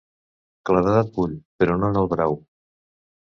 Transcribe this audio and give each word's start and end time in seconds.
Claredat 0.69 1.11
vull, 1.17 1.35
però 1.63 1.77
no 1.81 1.91
en 1.93 1.99
el 2.01 2.09
brau. 2.17 2.35